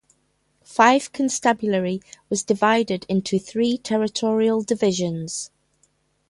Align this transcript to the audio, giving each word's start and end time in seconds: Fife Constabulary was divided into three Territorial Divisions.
Fife 0.63 1.11
Constabulary 1.13 2.01
was 2.27 2.41
divided 2.41 3.05
into 3.07 3.37
three 3.37 3.77
Territorial 3.77 4.63
Divisions. 4.63 5.51